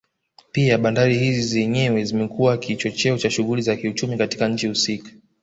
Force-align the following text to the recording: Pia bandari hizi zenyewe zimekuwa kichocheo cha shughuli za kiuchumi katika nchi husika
Pia 0.51 0.77
bandari 0.77 1.17
hizi 1.19 1.41
zenyewe 1.41 2.03
zimekuwa 2.05 2.57
kichocheo 2.57 3.17
cha 3.17 3.29
shughuli 3.29 3.61
za 3.61 3.75
kiuchumi 3.75 4.17
katika 4.17 4.47
nchi 4.47 4.67
husika 4.67 5.11